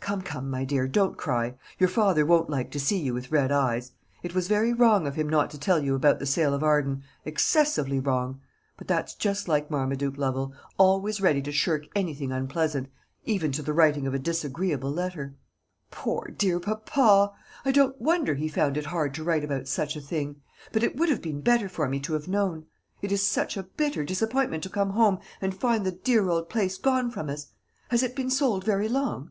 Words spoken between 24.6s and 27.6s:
to come home and find the dear old place gone from us.